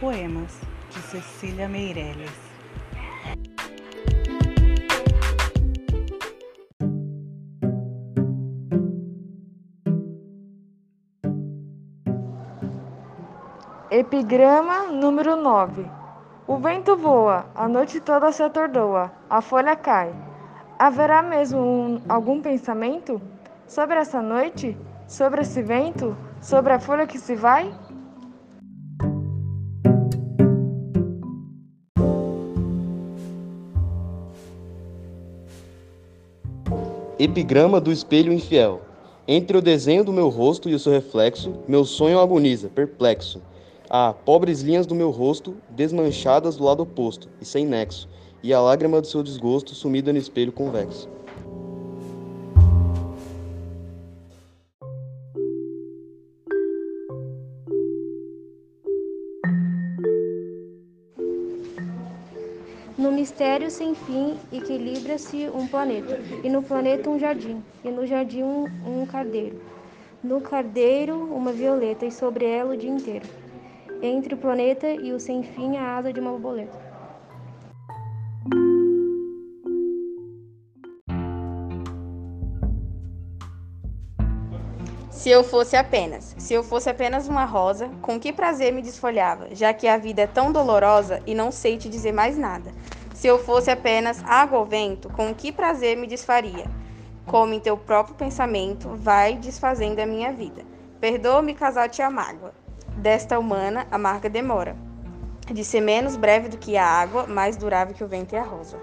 Poemas, 0.00 0.60
de 0.90 1.00
Cecília 1.02 1.68
Meirelles. 1.68 2.30
Epigrama 13.90 14.84
número 14.84 15.34
9 15.34 15.84
O 16.46 16.58
vento 16.58 16.96
voa, 16.96 17.46
a 17.52 17.66
noite 17.66 17.98
toda 17.98 18.30
se 18.30 18.40
atordoa, 18.44 19.10
a 19.28 19.40
folha 19.40 19.74
cai. 19.74 20.14
Haverá 20.78 21.22
mesmo 21.22 21.60
um, 21.60 22.00
algum 22.08 22.40
pensamento 22.40 23.20
sobre 23.66 23.96
essa 23.96 24.22
noite? 24.22 24.78
Sobre 25.08 25.40
esse 25.40 25.60
vento? 25.60 26.16
Sobre 26.40 26.72
a 26.72 26.78
folha 26.78 27.04
que 27.04 27.18
se 27.18 27.34
vai? 27.34 27.74
Epigrama 37.20 37.80
do 37.80 37.90
espelho 37.90 38.32
infiel. 38.32 38.80
Entre 39.26 39.58
o 39.58 39.60
desenho 39.60 40.04
do 40.04 40.12
meu 40.12 40.28
rosto 40.28 40.68
e 40.68 40.74
o 40.74 40.78
seu 40.78 40.92
reflexo, 40.92 41.52
meu 41.66 41.84
sonho 41.84 42.20
agoniza, 42.20 42.68
perplexo. 42.68 43.42
Há 43.90 44.12
pobres 44.12 44.60
linhas 44.60 44.86
do 44.86 44.94
meu 44.94 45.10
rosto, 45.10 45.56
desmanchadas 45.70 46.54
do 46.54 46.62
lado 46.62 46.84
oposto, 46.84 47.28
e 47.40 47.44
sem 47.44 47.66
nexo, 47.66 48.08
e 48.40 48.54
a 48.54 48.60
lágrima 48.60 49.00
do 49.00 49.06
seu 49.08 49.20
desgosto 49.24 49.74
sumida 49.74 50.12
no 50.12 50.18
espelho 50.20 50.52
convexo. 50.52 51.08
No 62.98 63.12
mistério 63.12 63.70
sem 63.70 63.94
fim 63.94 64.36
equilibra-se 64.52 65.48
um 65.50 65.68
planeta, 65.68 66.18
e 66.42 66.48
no 66.48 66.64
planeta 66.64 67.08
um 67.08 67.16
jardim, 67.16 67.62
e 67.84 67.92
no 67.92 68.04
jardim 68.04 68.42
um, 68.42 68.64
um 68.84 69.06
cardeiro. 69.06 69.60
No 70.20 70.40
cardeiro 70.40 71.14
uma 71.32 71.52
violeta, 71.52 72.04
e 72.04 72.10
sobre 72.10 72.44
ela 72.44 72.74
o 72.74 72.76
dia 72.76 72.90
inteiro. 72.90 73.28
Entre 74.02 74.34
o 74.34 74.36
planeta 74.36 74.88
e 74.88 75.12
o 75.12 75.20
sem 75.20 75.44
fim 75.44 75.76
a 75.76 75.96
asa 75.96 76.12
de 76.12 76.18
uma 76.18 76.32
borboleta. 76.32 76.76
Se 85.18 85.30
eu 85.30 85.42
fosse 85.42 85.74
apenas, 85.74 86.32
se 86.38 86.54
eu 86.54 86.62
fosse 86.62 86.88
apenas 86.88 87.26
uma 87.26 87.44
rosa, 87.44 87.90
com 88.00 88.20
que 88.20 88.32
prazer 88.32 88.72
me 88.72 88.80
desfolhava, 88.80 89.52
já 89.52 89.74
que 89.74 89.88
a 89.88 89.96
vida 89.96 90.22
é 90.22 90.26
tão 90.28 90.52
dolorosa 90.52 91.20
e 91.26 91.34
não 91.34 91.50
sei 91.50 91.76
te 91.76 91.88
dizer 91.88 92.12
mais 92.12 92.38
nada. 92.38 92.70
Se 93.14 93.26
eu 93.26 93.36
fosse 93.36 93.68
apenas 93.68 94.22
água 94.22 94.60
ou 94.60 94.64
vento, 94.64 95.10
com 95.10 95.34
que 95.34 95.50
prazer 95.50 95.96
me 95.96 96.06
desfaria? 96.06 96.66
Como 97.26 97.52
em 97.52 97.58
teu 97.58 97.76
próprio 97.76 98.14
pensamento 98.14 98.90
vai 98.94 99.34
desfazendo 99.34 99.98
a 100.00 100.06
minha 100.06 100.32
vida. 100.32 100.64
Perdoa-me 101.00 101.52
casar-te 101.52 102.00
a 102.00 102.08
mágoa. 102.08 102.54
Desta 102.96 103.40
humana, 103.40 103.88
amarga 103.90 104.30
demora. 104.30 104.76
De 105.52 105.64
ser 105.64 105.80
menos 105.80 106.16
breve 106.16 106.48
do 106.48 106.58
que 106.58 106.76
a 106.76 106.86
água, 106.86 107.26
mais 107.26 107.56
durável 107.56 107.92
que 107.92 108.04
o 108.04 108.08
vento 108.08 108.36
e 108.36 108.38
a 108.38 108.44
rosa. 108.44 108.78